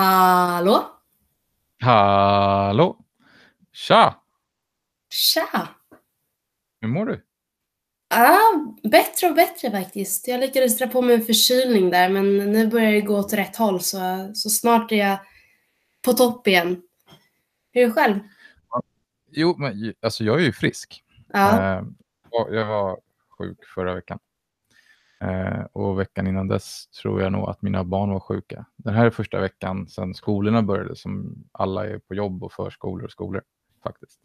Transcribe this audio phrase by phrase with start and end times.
[0.00, 0.86] Hallå?
[1.80, 2.98] Hallå!
[3.72, 4.14] Tja!
[5.10, 5.68] Tja!
[6.80, 7.24] Hur mår du?
[8.08, 8.38] Ja,
[8.82, 10.28] bättre och bättre faktiskt.
[10.28, 13.56] Jag lyckades dra på mig en förkylning där, men nu börjar det gå åt rätt
[13.56, 15.18] håll, så, så snart är jag
[16.04, 16.82] på topp igen.
[17.72, 18.18] Hur är det själv?
[19.30, 21.04] Jo, men alltså jag är ju frisk.
[21.32, 21.76] Ja.
[21.78, 21.84] Eh,
[22.30, 23.00] jag var
[23.38, 24.18] sjuk förra veckan.
[25.20, 28.64] Eh, och veckan innan dess tror jag nog att mina barn var sjuka.
[28.76, 33.04] Den här är första veckan sedan skolorna började som alla är på jobb och förskolor
[33.04, 33.42] och skolor
[33.82, 34.20] faktiskt.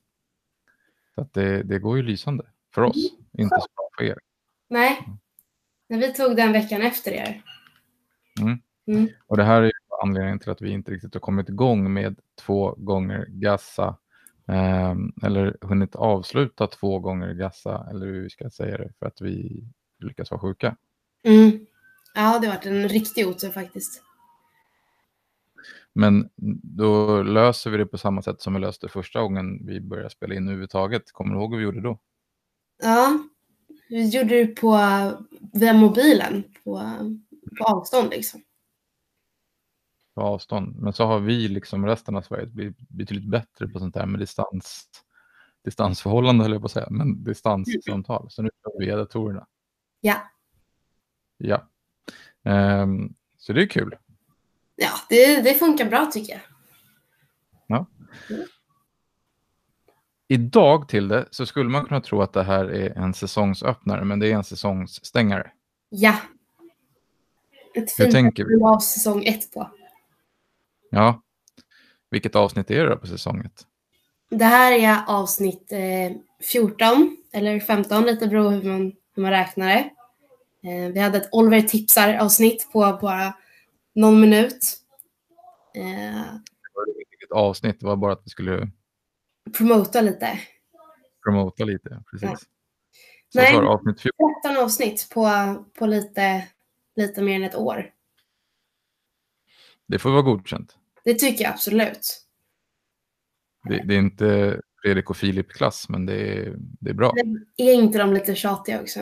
[1.15, 4.19] Så att det, det går ju lysande för oss, inte så bra för er.
[4.67, 5.07] Nej,
[5.87, 7.41] när vi tog den veckan efter er.
[8.41, 8.59] Mm.
[8.87, 9.09] Mm.
[9.27, 9.71] Och det här är
[10.03, 13.97] anledningen till att vi inte riktigt har kommit igång med två gånger Gassa
[14.47, 19.21] eh, eller hunnit avsluta två gånger Gassa eller hur vi ska säga det för att
[19.21, 19.63] vi
[20.05, 20.75] lyckas vara sjuka.
[21.23, 21.65] Mm.
[22.15, 24.01] Ja, det har varit en riktig otur faktiskt.
[25.93, 26.29] Men
[26.63, 30.35] då löser vi det på samma sätt som vi löste första gången vi började spela
[30.35, 31.11] in överhuvudtaget.
[31.11, 31.99] Kommer du ihåg hur vi gjorde då?
[32.83, 33.19] Ja,
[33.89, 34.79] vi gjorde det på,
[35.53, 36.81] via mobilen, på,
[37.57, 38.41] på avstånd liksom.
[40.15, 40.75] På avstånd.
[40.75, 44.19] Men så har vi, liksom resten av Sverige, blivit betydligt bättre på sånt där med
[44.19, 44.89] distans,
[45.63, 48.27] distansförhållande, höll jag på att säga, men distanssamtal.
[48.29, 49.47] Så nu kör vi via datorerna.
[50.05, 50.31] Ja,
[51.37, 51.67] Ja.
[52.43, 53.95] Ehm, så det är kul.
[54.75, 56.41] ja det, det funkar bra tycker jag.
[60.27, 64.19] Idag till det så skulle man kunna tro att det här är en säsongsöppnare, men
[64.19, 65.51] det är en säsongsstängare.
[65.89, 66.15] Ja.
[67.75, 68.63] Ett Hur fint tänker vi?
[68.63, 69.71] av säsong ett på.
[70.91, 71.21] Ja.
[72.09, 73.67] Vilket avsnitt är det då på säsong ett?
[74.29, 76.11] Det här är avsnitt eh,
[76.51, 79.89] 14 eller 15, lite beroende på hur man, hur man räknar det.
[80.69, 83.33] Eh, vi hade ett Oliver tipsar avsnitt på bara
[83.95, 84.77] någon minut.
[85.75, 86.23] Eh,
[87.09, 87.79] Vilket avsnitt?
[87.79, 88.69] Det var bara att vi skulle
[89.57, 90.39] promota lite.
[91.23, 92.03] promota lite.
[92.11, 92.29] Precis.
[92.29, 92.37] Ja.
[93.29, 93.53] Så Nej.
[93.53, 94.33] du avsnitt 14?
[94.43, 95.29] 13 avsnitt på,
[95.79, 96.47] på lite,
[96.95, 97.91] lite mer än ett år.
[99.87, 100.77] Det får vara godkänt.
[101.03, 102.21] Det tycker jag absolut.
[103.69, 107.11] Det, det är inte Fredrik och Filip-klass, men det är, det är bra.
[107.15, 108.99] Men är inte de lite tjatiga också?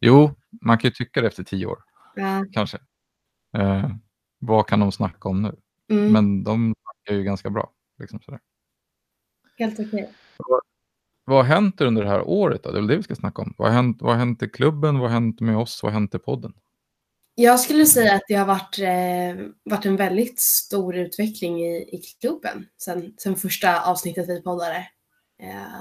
[0.00, 0.30] Jo,
[0.64, 1.78] man kan ju tycka det efter tio år,
[2.14, 2.44] Ja.
[2.52, 2.78] kanske.
[3.56, 3.90] Eh,
[4.38, 5.56] vad kan de snacka om nu?
[5.90, 7.72] Mm, Men de snackar ju ganska bra.
[7.98, 8.40] Liksom sådär.
[9.58, 10.12] Helt okej.
[11.24, 12.62] Vad har hänt under det här året?
[12.62, 12.70] Då?
[12.70, 13.54] Det är väl det vi ska snacka om.
[13.58, 14.98] Vad har hänt, vad har hänt i klubben?
[14.98, 15.82] Vad har hänt med oss?
[15.82, 16.52] Vad har hänt i podden?
[17.34, 22.02] Jag skulle säga att det har varit, eh, varit en väldigt stor utveckling i, i
[22.20, 24.86] klubben sen, sen första avsnittet vi poddade.
[25.42, 25.80] Eh,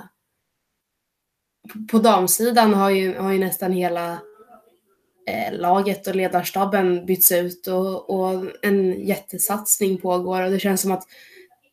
[1.74, 4.12] på, på damsidan har ju, har ju nästan hela
[5.28, 10.92] eh, laget och ledarstaben bytts ut och, och en jättesatsning pågår och det känns som
[10.92, 11.08] att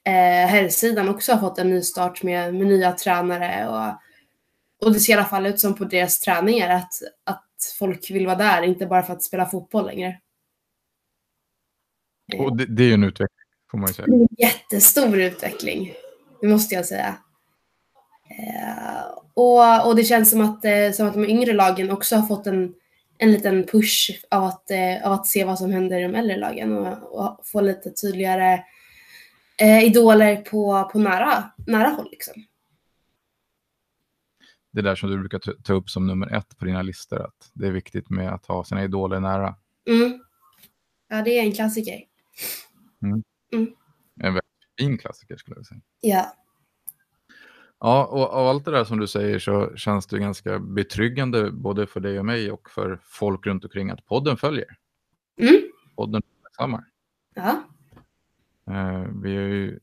[0.05, 5.01] eh, herrsidan också har fått en ny start med, med nya tränare och, och det
[5.01, 6.93] ser i alla fall ut som på deras träningar att,
[7.25, 7.45] att
[7.79, 10.21] folk vill vara där, inte bara för att spela fotboll längre.
[12.39, 14.07] Och det, det är ju en utveckling, får man ju säga.
[14.07, 15.93] det är en jättestor utveckling,
[16.41, 17.17] det måste jag säga.
[18.31, 22.27] Eh, och, och det känns som att, eh, som att de yngre lagen också har
[22.27, 22.75] fått en,
[23.19, 26.37] en liten push av att, eh, av att se vad som händer i de äldre
[26.37, 28.65] lagen och, och få lite tydligare
[29.83, 32.09] idoler på, på nära, nära håll.
[32.11, 32.35] Liksom.
[34.71, 37.23] Det där som du brukar ta- upp som nummer ett på dina listor.
[37.23, 39.55] Att det är viktigt med att ha sina idoler nära.
[39.91, 40.19] Mm.
[41.09, 42.05] Ja, det är en klassiker.
[44.21, 44.45] En väldigt
[44.79, 45.81] fin klassiker skulle jag säga.
[46.01, 46.33] Ja.
[47.81, 51.87] Ja, och av allt det där som du säger så känns det ganska betryggande både
[51.87, 54.77] för dig och mig och för folk runt omkring att podden följer.
[55.41, 55.61] Mm.
[55.97, 56.85] Podden uppmärksammar.
[57.35, 57.63] Ja.
[58.67, 59.81] Eh, vi har ju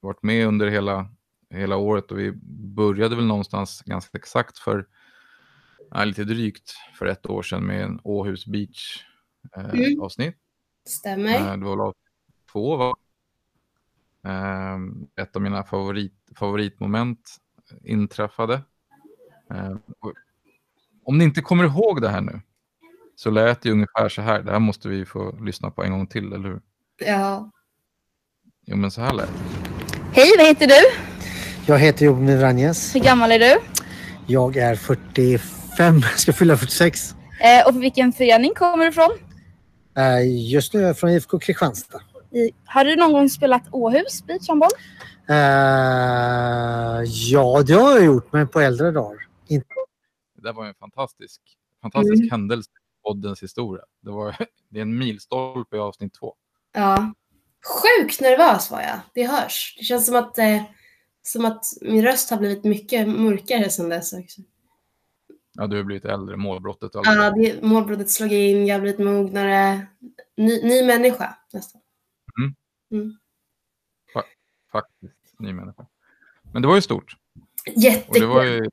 [0.00, 1.08] varit med under hela,
[1.50, 2.32] hela året och vi
[2.74, 4.86] började väl någonstans ganska exakt för
[5.90, 9.04] ja, lite drygt för ett år sedan med en Åhus Beach
[9.56, 10.00] eh, Mm.
[10.00, 10.36] avsnitt.
[10.88, 11.34] Stämmer.
[11.34, 12.04] Eh, det var väl avsnitt
[12.52, 12.94] två va?
[14.26, 14.78] Eh,
[15.24, 17.36] ett av mina favorit, favoritmoment
[17.82, 18.62] inträffade.
[19.50, 19.76] Eh,
[21.04, 22.40] om ni inte kommer ihåg det här nu
[23.16, 24.42] så lät det ungefär så här.
[24.42, 26.60] Det här måste vi få lyssna på en gång till, eller hur?
[26.98, 27.50] Ja.
[28.66, 29.40] Jo, men så här lät det.
[30.12, 31.13] Hej, vad heter du?
[31.66, 32.94] Jag heter Jobomir Vranjes.
[32.94, 33.60] Hur gammal är du?
[34.26, 37.14] Jag är 45, ska fylla 46.
[37.40, 39.10] Eh, och vilken förening kommer du ifrån?
[39.96, 42.00] Eh, Just nu är jag från IFK Kristianstad.
[42.30, 44.70] I, har du någon gång spelat Åhus beachhandboll?
[45.28, 45.34] Eh,
[47.30, 49.18] Ja, det har jag gjort, men på äldre dagar.
[49.48, 49.66] Inte
[50.36, 51.40] Det där var en fantastisk,
[51.82, 52.30] fantastisk Mm.
[52.30, 53.82] händelse i poddens historia.
[54.02, 54.36] Det, var,
[54.70, 56.34] det är en milstolpe i avsnitt två.
[56.74, 57.12] Ja.
[57.82, 58.98] Sjukt nervös var jag.
[59.14, 59.74] Det hörs.
[59.78, 60.62] Det känns som att, eh,
[61.26, 64.40] som att min röst har blivit mycket mörkare sedan dess också.
[65.52, 67.06] Ja, du har blivit äldre, målbrottet allt.
[67.06, 69.86] Ja, det, målbrottet slog in, jag har blivit mognare.
[70.36, 71.80] Ny, ny människa nästan.
[74.72, 75.86] Faktiskt, ny människa.
[76.52, 77.16] Men det var ju stort.
[77.66, 78.26] Och det Jättekul.
[78.26, 78.68] var ju...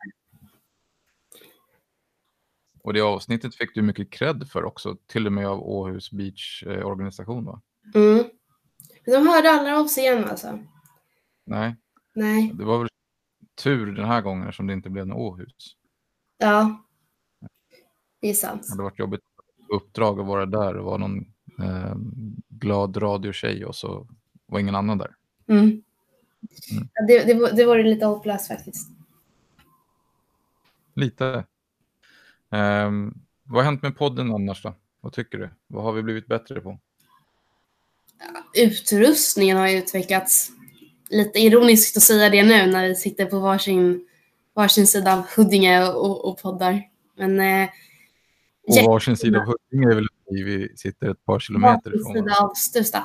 [2.83, 6.63] Och det avsnittet fick du mycket cred för också, till och med av Åhus Beach
[6.63, 7.61] eh, va?
[7.95, 8.23] Mm.
[9.05, 10.59] De hörde aldrig av sig igen alltså.
[11.45, 11.75] Nej,
[12.13, 12.51] Nej.
[12.53, 12.87] det var väl
[13.63, 15.75] tur den här gången som det inte blev något Åhus.
[16.37, 16.83] Ja.
[18.21, 18.63] Det är sant.
[18.67, 19.21] Det hade varit jobbigt
[19.73, 21.19] uppdrag att vara där och vara någon
[21.63, 21.95] eh,
[22.49, 24.07] glad radiotjej och så
[24.45, 25.15] var ingen annan där.
[25.47, 25.83] Mm.
[26.93, 28.89] Ja, Det, det, var- det var lite hopplöst faktiskt.
[30.93, 31.45] Lite.
[32.49, 33.13] Ehm,
[33.43, 34.73] vad har hänt med podden annars då?
[35.01, 35.49] Vad tycker du?
[35.67, 36.79] Vad har vi blivit bättre på?
[38.57, 40.51] Utrustningen har utvecklats.
[41.11, 44.07] Lite ironiskt att säga det nu när vi sitter på varsin,
[44.53, 46.81] varsin sida av Huddinge och, och poddar.
[47.17, 47.69] Men eh,
[48.75, 52.25] Jätte- varsin sida av Huddinge är väl vi sitter ett par kilometer varsin ifrån sida
[52.25, 52.45] varandra.
[52.45, 53.03] av Stuvsta.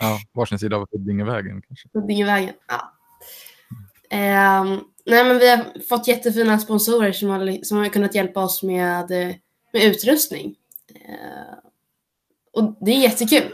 [0.00, 1.88] Ja, varsin sida av Huddingevägen kanske.
[1.94, 2.54] Huddingevägen.
[2.68, 2.92] Ja.
[4.10, 8.62] Ehm, nej men vi har fått jättefina sponsorer som har, som har kunnat hjälpa oss
[8.62, 9.34] med, eh,
[9.72, 10.54] med utrustning.
[10.94, 11.58] Ehm,
[12.52, 13.52] och det är jättekul.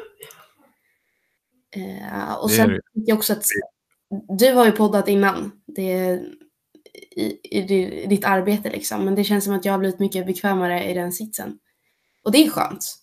[1.76, 3.44] Ehm, och sen tycker jag också att
[4.38, 5.52] du har ju poddat innan.
[5.66, 6.20] Det,
[7.16, 9.04] i, i, di- ditt arbete liksom.
[9.04, 11.58] Men det känns som att jag har blivit mycket bekvämare i den sitsen.
[12.24, 12.94] Och det är skönt.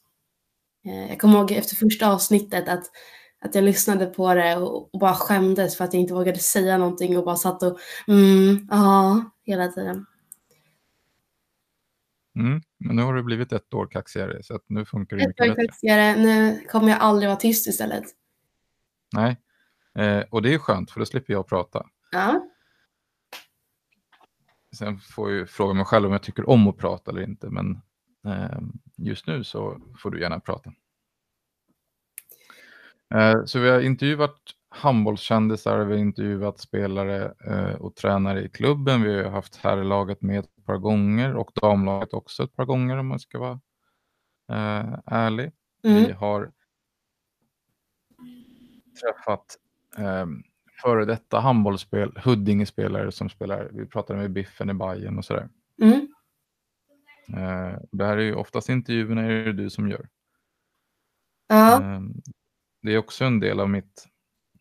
[0.86, 2.84] Eh, Jag kommer ihåg efter första avsnittet att,
[3.42, 6.78] att jag lyssnade på det och, och bara skämdes för att jag inte vågade säga
[6.78, 10.06] någonting och bara satt och mm, ja, hela tiden.
[12.40, 12.62] Mm.
[12.80, 15.44] Men nu har det blivit ett år kaxigare så att nu funkar det Ett mycket
[15.44, 15.66] år bättre.
[15.68, 18.04] kaxigare, nu kommer jag aldrig vara tyst istället.
[19.16, 19.38] Nej,
[19.96, 21.86] eh, och det är skönt för då slipper jag prata.
[22.12, 22.42] Ja,
[24.76, 27.82] Sen får jag fråga mig själv om jag tycker om att prata eller inte, men
[28.28, 28.60] eh,
[28.98, 30.74] just nu så får du gärna prata.
[33.16, 34.38] Eh, så vi har intervjuat
[34.70, 39.02] handbollskändisar, vi har intervjuat spelare eh, och tränare i klubben.
[39.02, 43.08] Vi har haft herrlaget med ett par gånger och damlaget också ett par gånger om
[43.08, 43.60] man ska vara
[44.52, 45.52] eh, ärlig.
[45.84, 46.18] Vi mm.
[46.18, 46.52] har
[49.02, 49.58] träffat
[49.98, 50.26] eh,
[50.82, 55.50] före detta handbollsspel, Huddinge-spelare som spelar, vi pratade med Biffen i Bayern och sådär.
[55.82, 56.08] Mm.
[57.34, 60.10] Eh, det här är ju oftast intervjuerna är det du som gör.
[61.48, 61.82] ja.
[61.82, 62.02] Eh,
[62.82, 64.08] det är också en del av mitt,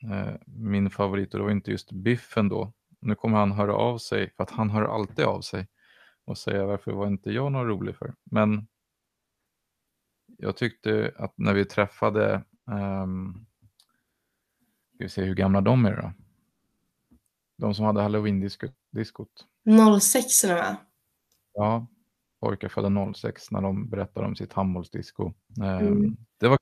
[0.03, 2.73] eh, min favorit och det var inte just Biffen då.
[3.01, 5.69] Nu kommer han höra av sig, för att han hör alltid av sig
[6.25, 8.15] och säga varför var inte jag någon rolig för.
[8.25, 8.67] Men
[10.39, 12.45] jag tyckte att när vi träffade,
[13.03, 13.47] um,
[14.97, 16.13] ska vi se hur gamla de är då?
[17.59, 19.47] De som hade halloween-diskot.
[20.01, 20.77] 06 nu va?
[21.55, 21.87] Ja,
[22.41, 25.33] pojkar födda 06 när de berättar om sitt handbollsdisco.
[25.63, 26.17] Ehm, Mm.
[26.41, 26.59] Det var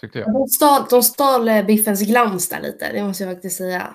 [0.00, 0.32] tyckte jag.
[0.32, 3.94] De stal, de stal eh, Biffens glans där lite, det måste jag faktiskt säga.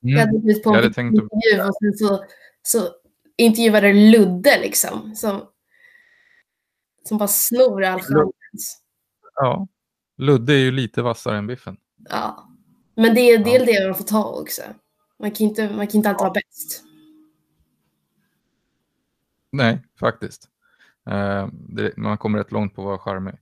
[0.00, 0.26] Jag Mm.
[0.28, 2.24] hade blivit på Jag hade tänkt intervju och sen så,
[2.62, 2.88] så
[3.36, 5.14] intervjuade Ludde liksom.
[5.16, 5.48] Som,
[7.08, 8.82] som bara snor all chans.
[9.34, 9.68] Ja,
[10.16, 11.76] Ludde är ju lite vassare än Biffen.
[12.08, 12.48] Ja.
[12.94, 13.80] Men det är det, är Ja.
[13.80, 14.62] det man får ta också.
[15.18, 16.84] Man kan inte, man kan inte alltid vara bäst.
[19.50, 20.48] Nej, faktiskt.
[21.10, 23.34] Eh, det, man kommer rätt långt på att vara charmig.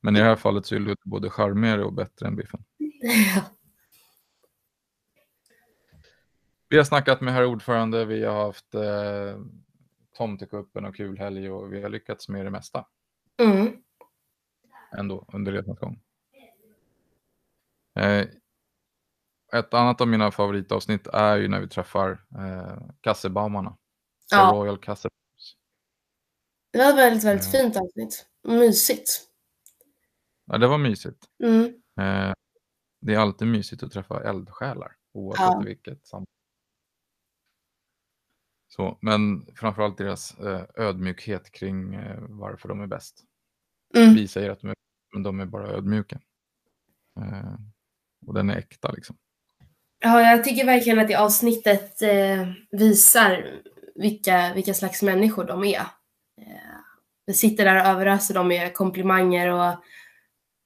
[0.00, 2.64] Men i det här fallet så är Ludde både charmigare och bättre än Biffen.
[6.70, 9.40] Vi har snackat med herr ordförande, vi har haft eh,
[10.16, 12.86] tomtekuppen och kul helg och vi har lyckats med det mesta
[13.42, 13.76] mm.
[14.98, 16.00] ändå under resans gång.
[17.98, 18.26] Eh,
[19.58, 23.76] ett annat av mina favoritavsnitt är ju när vi träffar eh, kassebaumarna.
[24.30, 24.50] Ja.
[24.54, 25.08] Royal Kasse.
[26.72, 27.60] Det var ett väldigt, väldigt Ja.
[27.60, 28.26] fint avsnitt.
[28.42, 29.08] Mysigt.
[30.46, 31.24] Ja, det var mysigt.
[31.42, 31.64] Mm.
[32.00, 32.34] Eh,
[33.00, 35.62] det är alltid mysigt att träffa eldsjälar oavsett Ja.
[35.64, 36.26] vilket sammanhang.
[38.68, 43.24] Så, men framförallt deras eh, ödmjukhet kring eh, varför de är bäst.
[43.96, 44.14] Mm.
[44.14, 44.74] Vi säger att de är
[45.14, 46.20] men de är bara ödmjuka.
[48.26, 49.16] Och den är äkta liksom.
[50.00, 53.60] Ja, jag tycker verkligen att det avsnittet eh, visar
[53.94, 55.80] vilka, vilka slags människor de är.
[56.40, 56.78] Eh,
[57.26, 59.74] vi sitter där och överöser dem med komplimanger och,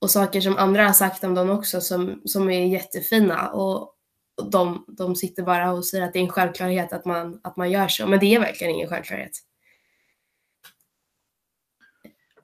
[0.01, 3.49] och saker som andra har sagt om dem också som, som är jättefina.
[3.49, 3.81] Och,
[4.41, 7.57] och de, de sitter bara och säger att det är en självklarhet att man, att
[7.57, 8.07] man gör så.
[8.07, 9.39] Men det är verkligen ingen självklarhet.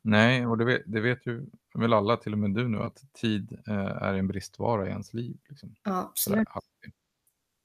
[0.02, 1.46] Nej, och det vet, det vet ju
[1.80, 5.14] väl alla, till och med du nu, att tid eh, är en bristvara i ens
[5.14, 5.38] liv.
[5.50, 5.76] Liksom.
[5.84, 6.48] Ja, absolut.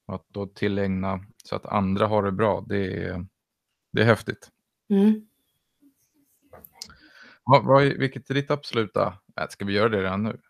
[0.07, 3.27] Och att då tillägna så att andra har det bra, det är,
[3.93, 4.51] det är häftigt.
[4.89, 5.27] Mm.
[7.45, 9.19] Vad, vad, vilket är ditt absoluta...
[9.41, 10.41] Äh, ska vi göra det redan nu?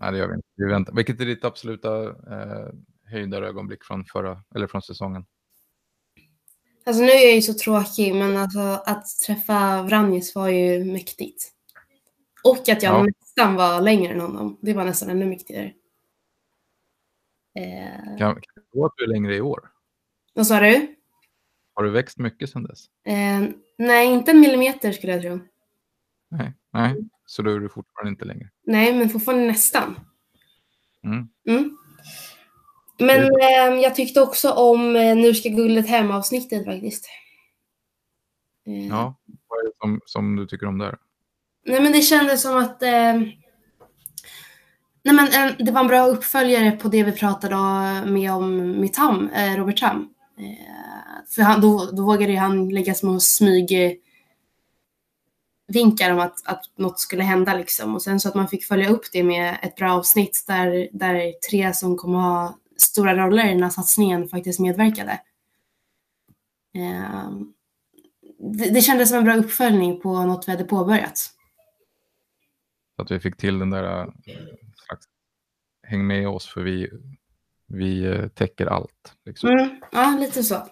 [0.00, 0.48] Nej, det gör vi inte.
[0.56, 0.94] Vi väntar.
[0.94, 2.68] Vilket är ditt absoluta eh,
[3.04, 5.26] höjdarögonblick från, förra, eller från säsongen?
[6.86, 11.53] Alltså nu är jag ju så tråkig, men alltså att träffa Vranjes var ju mäktigt.
[12.44, 13.02] Och att jag Ja.
[13.20, 14.58] nästan var längre än honom.
[14.62, 15.72] Det var nästan ännu mäktigare.
[17.54, 19.70] Eh, Kan, kan det vara att du är längre i år?
[20.34, 20.94] vad sa du?
[21.74, 22.86] Har du växt mycket sedan dess?
[23.06, 23.42] Eh,
[23.78, 25.40] nej, inte en millimeter skulle jag tro.
[26.30, 27.08] Nej, nej.
[27.26, 28.50] så då är du fortfarande inte längre.
[28.62, 30.00] Nej, men fortfarande nästan.
[31.04, 31.28] Mm.
[31.48, 31.76] Mm.
[32.98, 37.08] Men eh, jag tyckte också om eh, Nu ska guldet hem avsnittet faktiskt.
[38.66, 39.14] Eh, Ja,
[39.48, 40.98] vad är det som, som du tycker om där?
[41.66, 43.14] Nej men det kändes som att eh,
[45.02, 47.56] Nej men en, det var en bra uppföljare på det vi pratade
[48.10, 50.08] med om med Tam, eh, Robert Tam.
[50.38, 54.00] Eh, för han, då, då vågade ju han lägga små smyg
[55.66, 57.94] vinkar om att, att något skulle hända liksom.
[57.94, 61.32] Och sen så att man fick följa upp det med ett bra avsnitt där, där
[61.50, 65.20] tre som kommer ha stora roller i den här satsningen faktiskt medverkade.
[66.74, 67.30] Eh,
[68.38, 71.33] det, det kändes som en bra uppföljning på något vi hade påbörjat.
[72.96, 74.06] Så att vi fick till den där eh,
[74.74, 75.04] slags
[75.82, 76.90] häng med oss för vi,
[77.66, 79.14] vi eh, täcker allt.
[79.24, 79.50] Liksom.
[79.50, 80.66] Mm, ja, lite så.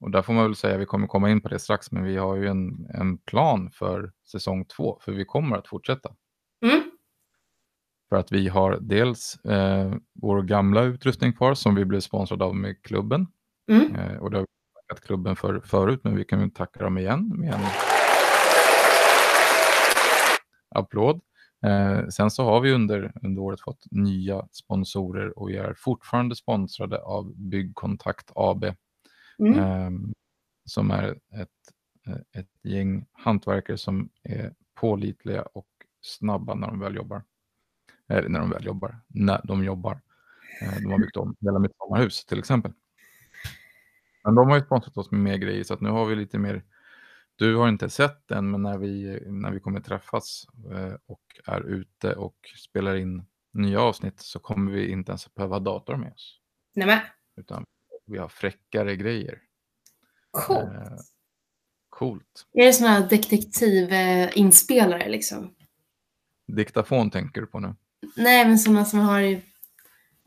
[0.00, 2.16] Och där får man väl säga, vi kommer komma in på det strax, men vi
[2.16, 6.14] har ju en, en plan för säsong två, för vi kommer att fortsätta.
[6.64, 6.90] Mm,
[8.08, 12.56] För att vi har dels eh, vår gamla utrustning kvar som vi blev sponsrade av
[12.56, 13.26] med klubben.
[13.70, 14.48] mm, Eh, och det har vi
[14.88, 17.60] tackat klubben för förut, men vi kan ju tacka dem igen med en
[20.74, 21.20] applåd.
[21.64, 26.36] Eh, sen så har vi under, under året fått nya sponsorer och vi är fortfarande
[26.36, 28.64] sponsrade av Byggkontakt AB
[29.38, 30.14] mm, ehm,
[30.64, 31.48] som är ett,
[32.06, 35.66] eh, ett gäng hantverkare som är pålitliga och
[36.00, 37.22] snabba när de väl jobbar.
[38.08, 40.00] Eller när de väl jobbar, när de jobbar.
[40.62, 42.72] Eh, De har byggt om hela mitt sommarhus till exempel.
[44.24, 46.38] Men de har ju sponsrat oss med mer grejer så att nu har vi lite
[46.38, 46.62] mer.
[47.36, 51.60] Du har inte sett den, men när vi, när vi kommer träffas eh, och är
[51.60, 56.40] ute och spelar in nya avsnitt så kommer vi inte ens behöva dator med oss.
[56.74, 56.98] Nämen,
[57.36, 57.64] Utan
[58.06, 59.38] vi har fräckare grejer.
[60.30, 60.68] coolt.
[60.74, 60.96] Eh,
[61.88, 62.46] Coolt.
[62.52, 65.54] Är det såna här detektivinspelare liksom?
[66.46, 67.74] Diktafon tänker du på nu?
[68.16, 69.42] Nej, men såna som har i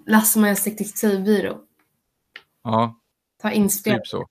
[0.06, 1.64] Lasse-Majas detektivbyrå.
[2.64, 3.00] Ja,
[3.42, 4.00] Ta inspelare.
[4.00, 4.28] typ så.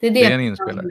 [0.00, 0.20] Det är det.
[0.20, 0.86] Det är en inspelare.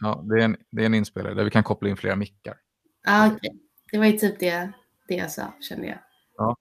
[0.00, 2.56] Ja, det är en, det är en inspelare där vi kan koppla in flera mickar.
[3.04, 3.50] Ja, okej.
[3.92, 4.72] Det var ju typ det,
[5.08, 5.98] det jag sa, kände jag.
[6.36, 6.56] Ja.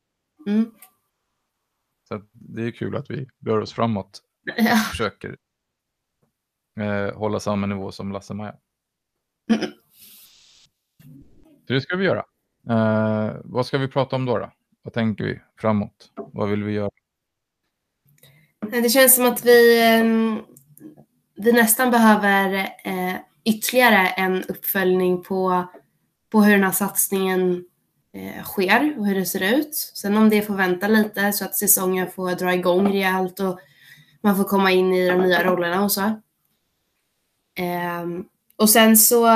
[0.47, 0.71] Mm.
[2.07, 4.21] Så det är kul att vi rör oss framåt
[4.57, 4.73] Ja.
[4.73, 5.37] och försöker
[6.79, 8.55] eh, hålla samma nivå som Lasse-Maja.
[9.51, 9.71] Mm.
[11.67, 12.25] Så det ska vi göra.
[12.69, 14.51] Eh, vad ska vi prata om då, då?
[14.81, 16.11] Vad tänker vi framåt?
[16.15, 16.89] Vad vill vi göra?
[18.71, 20.41] Det känns som att vi, ehm,
[21.35, 22.53] vi nästan behöver
[22.85, 23.15] eh,
[23.45, 25.67] ytterligare en uppföljning på,
[26.31, 27.65] på hur den här satsningen
[28.13, 29.75] eh, sker och hur det ser ut.
[29.75, 33.59] Sen om det får vänta lite så att säsongen får dra igång rejält och
[34.21, 36.01] man får komma in i de nya rollerna och så.
[37.55, 38.05] Eh,
[38.57, 39.27] och sen så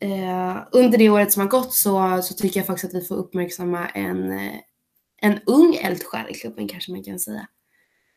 [0.00, 3.16] eh, under det året som har gått så, så tycker jag faktiskt att vi får
[3.16, 4.54] uppmärksamma en, eh,
[5.20, 7.46] en ung eldsjäl i klubben kanske man kan säga.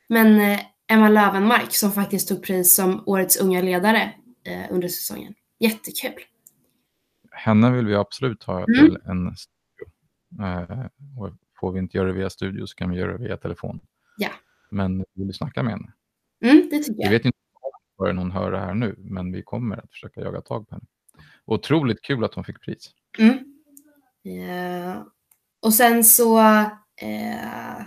[0.07, 4.13] Men eh, Emma Lövenmark som faktiskt tog pris som årets unga ledare
[4.46, 5.34] eh, under säsongen.
[5.60, 6.14] Jättekul.
[7.32, 8.74] Henne vill vi absolut ha Mm.
[8.74, 9.92] till en studio.
[10.46, 10.86] Eh,
[11.20, 13.80] och får vi inte göra det via studio så kan vi göra det via telefon.
[14.18, 14.30] Ja.
[14.70, 15.94] Men vi vill snacka med henne.
[16.44, 17.10] Mm, det tycker Vi jag.
[17.12, 17.38] vet inte
[17.98, 20.86] om någon hör det här nu, men vi kommer att försöka jaga tag på henne.
[21.46, 22.92] Otroligt kul att hon fick pris.
[23.20, 23.38] Mm.
[24.50, 25.04] Eh,
[25.60, 26.40] och sen så
[27.02, 27.82] eh,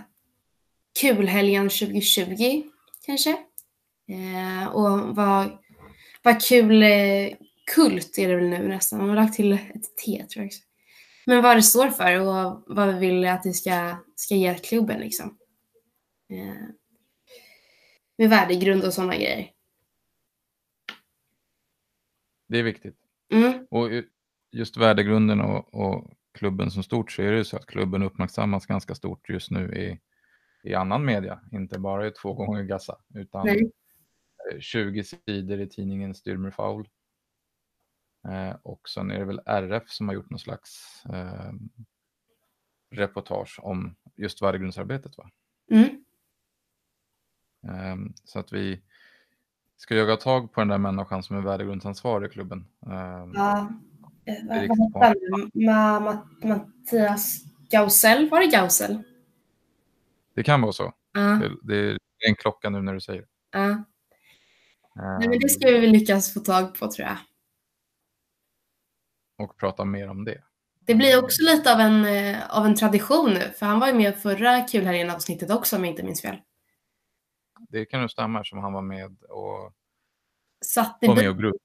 [1.01, 2.63] kulhelgen 2020
[3.05, 3.29] kanske.
[4.07, 5.57] Eh, och vad,
[6.33, 7.37] vad kul eh,
[7.75, 8.99] kult är det väl nu nästan.
[8.99, 10.59] Man har lagt till ett T tror jag också.
[11.25, 14.99] Men vad det står för och vad vi vill att det ska, ska ge klubben
[14.99, 15.37] liksom.
[16.29, 16.63] Eh,
[18.17, 19.51] med värdegrund och sådana grejer.
[22.47, 22.95] Det är viktigt.
[23.33, 24.09] Mm, Och ju-
[24.51, 28.65] just värdegrunden och, och klubben som stort så är det ju så att klubben uppmärksammas
[28.65, 29.99] ganska stort just nu i,
[30.69, 31.39] i annan media.
[31.51, 33.71] Inte bara i två gånger Gassa, utan nej.
[34.51, 36.89] Eh, 20 sidor i tidningen Stürmer Foul.
[38.27, 41.51] Eh, och sen är det väl RF som har gjort någon slags eh,
[42.91, 45.17] reportage om just värdegrundsarbetet.
[45.17, 45.29] Va?
[45.71, 46.03] Mm.
[47.67, 48.81] Ehm, så att vi
[49.77, 52.67] ska jaga tag på den där människan som är värdegrundsansvarig i klubben.
[52.85, 53.69] Ehm, Ja.
[54.25, 58.29] Eh, Vad hette Mattias Gausel?
[58.29, 59.03] Var det Gausel?
[60.33, 60.93] Det kan vara så.
[61.13, 61.19] Ja.
[61.21, 61.97] Det, det är
[62.29, 63.27] en klocka nu när du säger det.
[63.51, 63.83] ja.
[65.01, 67.17] Nej, men det Ehm, ska vi lyckas få tag på tror jag.
[69.37, 70.43] Och prata mer om det.
[70.79, 73.93] Det blir också lite av en, eh, av en tradition nu, för han var ju
[73.93, 76.37] med förra kulhelgen avsnittet också om jag inte minns fel.
[77.69, 79.73] Det kan nog stämma som han var med och
[80.65, 81.59] Satt i var med och grundade.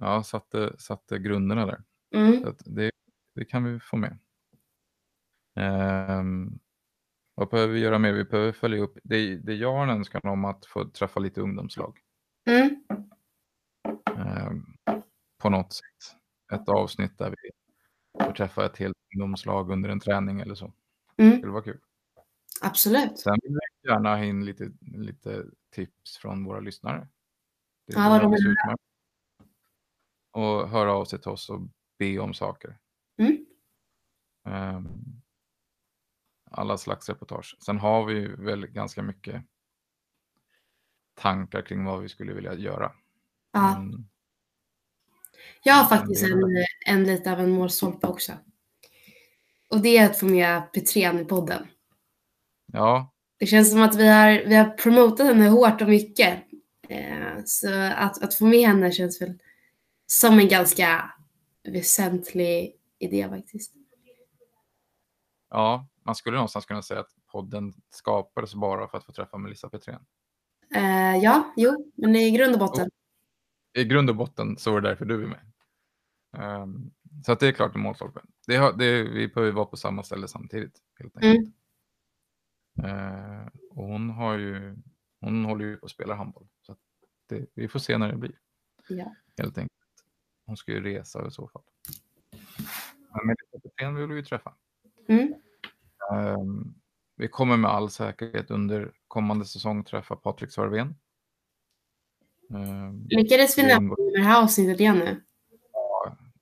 [0.00, 1.82] Ja, satte, satte grunderna där.
[2.14, 2.54] Mm.
[2.64, 2.90] Det,
[3.34, 4.18] det kan vi få med.
[5.56, 6.58] Ehm,
[7.34, 8.12] vad behöver vi göra mer?
[8.12, 8.98] Vi behöver följa upp.
[9.04, 11.98] Det, det jag har en önskan om att få träffa lite ungdomslag.
[12.46, 12.84] Mm.
[14.16, 14.64] Ehm,
[15.38, 16.16] på något sätt.
[16.52, 17.50] Ett avsnitt där vi
[18.24, 20.72] får träffa ett helt ungdomslag under en träning eller så.
[21.16, 21.38] Det Mm.
[21.38, 21.80] skulle vara kul.
[22.62, 23.18] Absolut.
[23.18, 27.08] Sen vill jag gärna ha in lite, lite tips från våra lyssnare.
[27.86, 28.82] Det Ja, vad de alldeles utmärkt.
[30.30, 31.60] Och höra av sig till oss och
[31.98, 32.78] be om saker.
[33.18, 33.46] Mm.
[34.44, 34.88] Ehm,
[36.50, 37.56] alla slags reportage.
[37.64, 39.44] Sen har vi väl ganska mycket
[41.20, 42.92] tankar kring vad vi skulle vilja göra.
[43.52, 43.78] Ja.
[43.78, 44.08] Men
[45.62, 48.32] Jag har faktiskt en, en lite av en målstolpe också.
[49.70, 51.66] Och det är att få med Petrén i podden.
[52.72, 56.42] ja, Det känns som att vi har, vi har promotat henne hårt och mycket.
[56.88, 59.38] Eh, så att, att få med henne känns väl
[60.06, 61.14] som en ganska
[61.64, 63.72] väsentlig idé faktiskt.
[65.50, 69.68] ja, man skulle någonstans kunna säga att podden skapades bara för att få träffa Melissa
[69.68, 70.00] Petrén.
[70.74, 72.90] Eh, ja, jo, men i grund och botten.
[73.78, 75.52] I grund och botten så är det därför du är med.
[76.36, 76.90] Ehm,
[77.26, 78.20] så att det är klart en målstolpe.
[78.46, 80.78] Det har, det, vi behöver vara på samma ställe samtidigt.
[80.98, 81.54] Helt enkelt.
[82.84, 84.76] Eh, och hon, har ju,
[85.20, 86.48] hon håller ju på att spela handboll.
[86.60, 86.78] Så att
[87.28, 88.38] det, vi får se när det blir.
[88.88, 89.14] Ja.
[89.38, 89.72] Helt enkelt.
[90.46, 91.62] Hon ska ju resa i så fall.
[93.76, 94.54] Men vill vi ju träffa.
[95.08, 95.34] Mm.
[96.12, 96.74] Ehm,
[97.16, 100.94] vi kommer med all säkerhet under kommande säsong träffa Patrik Sörven.
[103.08, 105.22] Lyckades vi nämna det här avsnittet igen nu?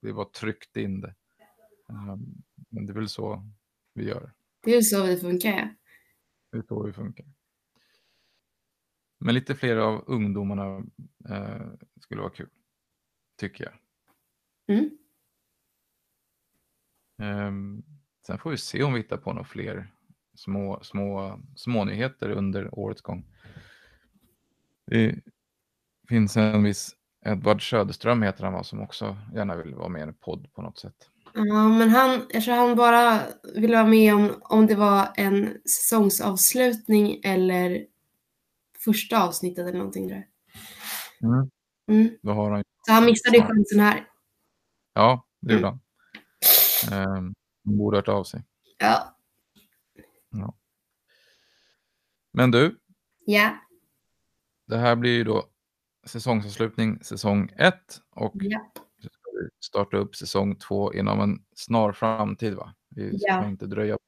[0.01, 1.15] vi var tryckt in det.
[1.89, 3.51] Ehm, men det är väl så
[3.95, 4.33] vi gör.
[4.63, 5.51] Det är så vi funkar.
[5.51, 5.69] Ja.
[6.51, 7.27] Det är så vi funkar.
[9.19, 10.87] Men lite fler av ungdomarna
[11.29, 11.67] eh,
[12.01, 12.51] skulle vara kul.
[13.37, 13.75] Tycker jag.
[14.77, 14.99] Mm.
[17.19, 17.83] Ehm,
[18.27, 19.93] sen får vi se om vi hittar på några fler
[20.38, 23.24] små, små, små nyheter under årets gång.
[24.87, 25.14] Det
[26.09, 30.03] finns en viss Edvard Söderström heter han va, som också gärna vill vara med i
[30.03, 30.94] en podd på något sätt.
[31.35, 33.20] Ja, men han, jag tror han bara
[33.55, 37.87] ville vara med om, om det var en säsongsavslutning eller
[38.85, 40.27] första avsnittet eller någonting där.
[41.22, 41.51] Mm.
[41.90, 42.16] Mm.
[42.22, 44.07] Då har han, Så han missade ju chansen här.
[44.94, 45.79] ja, det gjorde Mm.
[46.90, 47.16] han.
[47.16, 48.44] Ehm, han borde hört av sig.
[48.79, 49.16] Ja.
[52.33, 52.79] Men du,
[53.27, 53.59] Ja.
[54.67, 55.49] det här blir ju då
[56.07, 57.75] säsongsavslutning säsong 1
[58.11, 58.73] och Ja.
[58.99, 62.75] så ska vi starta upp säsong 2 inom en snar framtid va?
[62.88, 63.49] Vi ska Ja.
[63.49, 63.99] inte dröja.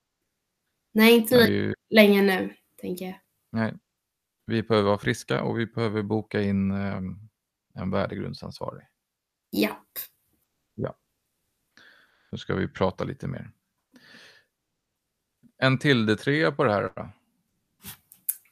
[0.93, 3.21] Nej, inte ju, länge nu, tänker jag.
[3.51, 3.75] nej,
[4.47, 7.19] vi behöver vara friska och vi behöver boka in ehm,
[7.75, 8.87] en värdegrundsansvarig.
[9.53, 9.87] Japp.
[12.33, 13.53] Nu ska vi prata lite mer.
[15.63, 17.09] En till det trea på det här då.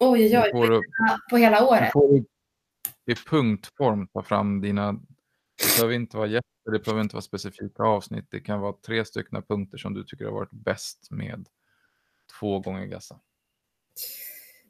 [0.00, 0.50] Oj, oj, Du oj.
[0.68, 0.82] får,
[1.30, 1.92] På hela du året.
[1.92, 2.24] får i-
[3.30, 8.26] punktform ta fram dina, det behöver inte vara jätte, det behöver inte vara specifika avsnitt.
[8.30, 11.48] Det kan vara tre stycken punkter som du tycker har varit bäst med
[12.40, 13.20] två gånger Gassa.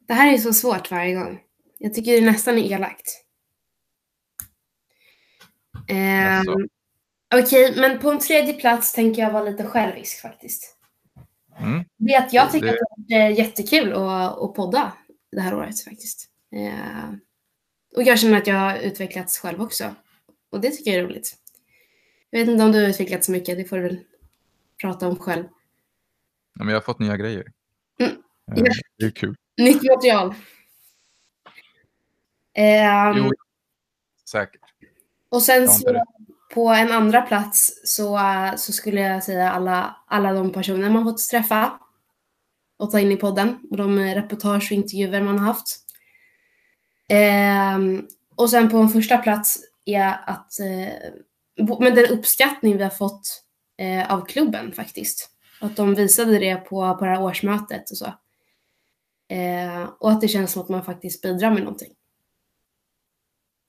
[0.08, 1.40] Det här är så svårt varje gång.
[1.78, 3.24] Jag tycker det nästan är elakt.
[5.88, 6.56] Jaså?
[7.34, 10.77] Okej, men på en tredje plats tänker jag vara lite självisk faktiskt.
[11.60, 11.84] Mm.
[11.96, 14.92] Det att jag tycker Det- att det är jättekul att, att podda
[15.32, 16.30] det här året faktiskt.
[16.52, 17.10] Eh,
[17.96, 19.94] och jag känner att jag har utvecklats själv också.
[20.50, 21.36] Och det tycker jag är roligt.
[22.30, 24.00] Jag vet inte om du har utvecklats så mycket, det får du väl
[24.82, 25.44] prata om själv.
[26.58, 27.52] Ja, men jag har fått nya grejer.
[28.00, 28.12] Mm.
[28.12, 28.18] Eh,
[28.64, 28.72] Ja.
[28.98, 29.36] Det är kul.
[29.56, 30.34] Nytt material.
[32.54, 33.30] Ehm, Jo,
[34.30, 34.60] säkert.
[35.28, 36.04] och sen så
[36.58, 38.20] på en andra plats så,
[38.56, 41.80] så skulle jag säga alla, alla de personer man fått träffa
[42.76, 45.84] och ta in i podden och de reportage och intervjuer man har haft.
[47.08, 48.04] Eh,
[48.36, 53.44] och sen på en första plats är att eh, med den uppskattning vi har fått
[53.76, 55.30] eh, av klubben faktiskt.
[55.60, 58.06] Att de visade det på, på det här årsmötet och så.
[59.28, 61.92] Eh, och att det känns som att man faktiskt bidrar med någonting.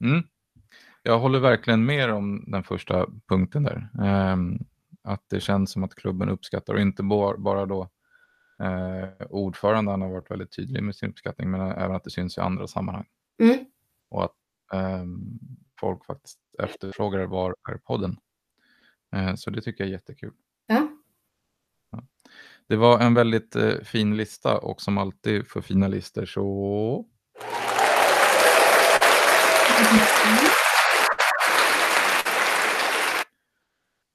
[0.03, 0.23] Mm.
[1.03, 3.89] Jag håller verkligen med om den första punkten där.
[4.03, 4.59] Ehm,
[5.03, 7.89] att det känns som att klubben uppskattar och inte bara, då
[8.63, 12.41] eh, ordföranden har varit väldigt tydlig med sin uppskattning men även att det syns i
[12.41, 13.05] andra sammanhang.
[13.41, 13.65] Mm.
[14.09, 14.35] Och att
[14.73, 15.39] ehm,
[15.79, 18.17] folk faktiskt efterfrågar var är podden.
[19.15, 20.33] Eh, så det tycker jag är jättekul.
[20.67, 20.87] Ja.
[22.67, 27.05] Det var en väldigt eh, fin lista och som alltid för fina listor så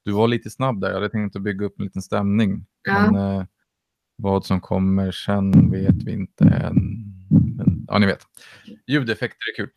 [0.05, 0.89] Du var lite snabb där.
[0.89, 2.67] Jag hade tänkt att bygga upp en liten stämning.
[2.83, 3.11] Ja.
[3.11, 3.47] Men eh,
[4.17, 6.77] vad som kommer sen vet vi inte än.
[7.57, 8.27] Men, ja, ni vet.
[8.87, 9.71] Ljudeffekter är kul.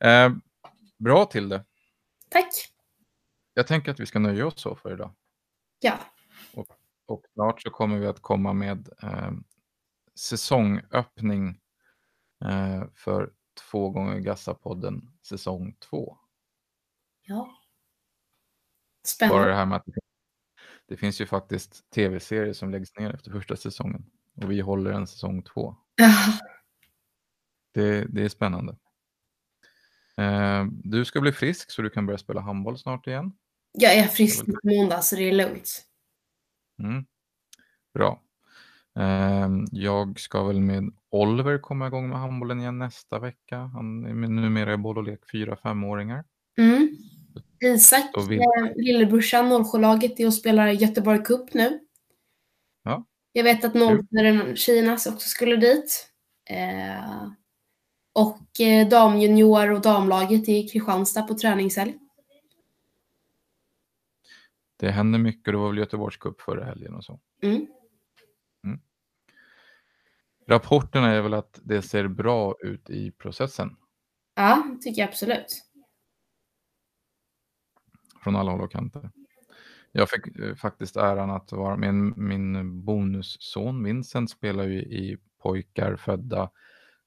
[0.00, 0.32] Eh,
[0.98, 1.64] bra till det.
[2.30, 2.44] Tack.
[3.54, 5.14] Jag tänker att vi ska nöja oss så för idag.
[5.80, 5.98] Ja.
[7.06, 9.32] Och snart så kommer vi att komma med eh,
[10.14, 11.60] säsongöppning
[12.44, 13.32] eh, för
[13.70, 16.18] två gånger Gassa-podden säsong två.
[17.22, 17.63] ja.
[19.04, 19.48] Bara Spännande.
[19.48, 19.84] det här med att
[20.88, 24.04] det- finns ju faktiskt tv-serier som läggs ner efter första säsongen.
[24.42, 25.76] Och vi håller en säsong två.
[27.74, 28.76] Det, det är spännande.
[30.16, 33.32] Eh, du ska bli frisk så du kan börja spela handboll snart igen.
[33.72, 35.84] Jag är frisk på måndag så det är lugnt.
[36.82, 37.04] Mm.
[37.94, 38.22] Bra.
[38.98, 43.58] Eh, jag ska väl med Oliver komma igång med handbollen igen nästa vecka.
[43.58, 46.24] Han är numera i boll och lek 4-5-åringar.
[46.58, 46.96] Mm.
[47.64, 51.80] Isak, eh, lillebrorsan, 07-laget, är och spelar Göteborg Cup nu.
[52.82, 53.04] Ja.
[53.32, 56.10] Jag vet att 04-tjejerna också skulle dit.
[56.50, 57.28] Eh,
[58.12, 61.94] och eh, damjunior och damlaget i Kristianstad på träningshelg.
[64.76, 65.52] Det händer mycket.
[65.52, 67.20] Det var väl Göteborgs cup förra helgen och så.
[67.42, 67.66] Mm.
[70.46, 73.76] Rapporterna är väl att det ser bra ut i processen
[74.34, 75.63] Ja, tycker jag absolut.
[78.24, 79.10] Från alla håll och kanter.
[79.92, 85.96] Jag fick eh, faktiskt äran att vara min, min bonusson Vincent spelar ju i pojkar
[85.96, 86.50] födda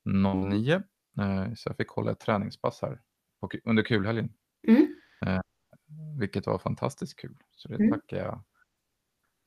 [0.06, 0.74] 09.
[1.20, 3.02] Eh, så jag fick hålla ett träningspass här
[3.40, 4.34] på, under kulhelgen.
[4.68, 4.88] Mm.
[5.26, 5.42] Eh,
[6.20, 7.38] vilket var fantastiskt kul.
[7.56, 7.92] Så det Mm.
[7.92, 8.44] tackar jag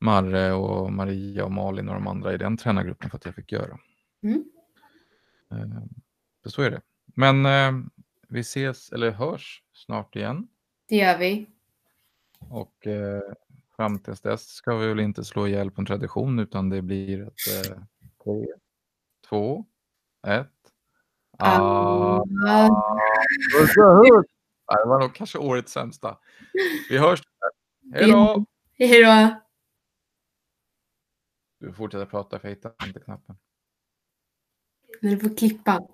[0.01, 3.53] Marre och Maria och Malin och de andra i den tränargruppen för att jag fick
[3.53, 3.79] göra.
[4.23, 4.45] Mm.
[6.47, 6.81] Så är det.
[7.05, 7.45] Men
[8.29, 10.49] vi ses eller hörs snart igen.
[10.89, 11.51] Det gör vi.
[12.48, 13.22] Och eh,
[13.76, 17.22] fram tills dess ska vi väl inte slå ihjäl på en tradition utan det blir
[17.22, 17.76] ett eh,
[18.24, 18.46] tre,
[19.29, 19.64] två,
[20.26, 20.48] ett.
[21.38, 22.24] Ah.
[22.46, 22.98] Ja.
[24.66, 26.18] Det var nog kanske årets sämsta.
[26.90, 27.22] Vi hörs.
[27.94, 28.44] Hej då!
[28.79, 29.40] Hej då.
[31.61, 33.37] Du fortsätter prata för jag hittar inte knappen.
[35.00, 35.88] När du får klippa.